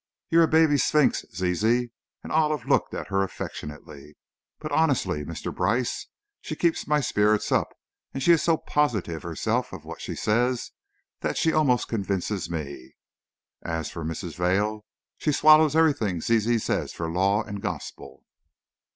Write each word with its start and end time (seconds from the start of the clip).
"You're 0.31 0.41
a 0.41 0.47
baby 0.47 0.79
sphinx, 0.79 1.25
Zizi," 1.31 1.91
and 2.23 2.31
Olive 2.31 2.65
looked 2.65 2.95
at 2.95 3.09
her 3.09 3.21
affectionately, 3.21 4.17
"but 4.57 4.71
honestly, 4.71 5.23
Mr. 5.23 5.53
Brice, 5.55 6.07
she 6.41 6.55
keeps 6.55 6.87
my 6.87 6.99
spirits 7.01 7.51
up, 7.51 7.67
and 8.11 8.23
she 8.23 8.31
is 8.31 8.41
so 8.41 8.57
positive 8.57 9.21
herself 9.21 9.71
of 9.71 9.85
what 9.85 10.01
she 10.01 10.15
says 10.15 10.71
that 11.19 11.37
she 11.37 11.53
almost 11.53 11.87
convinces 11.87 12.49
me. 12.49 12.93
As 13.61 13.91
for 13.91 14.03
Mrs. 14.03 14.33
Vail, 14.37 14.83
she 15.19 15.31
swallows 15.31 15.75
everything 15.75 16.19
Zizi 16.19 16.57
says 16.57 16.91
for 16.91 17.07
law 17.07 17.43
and 17.43 17.61
gospel!" 17.61 18.23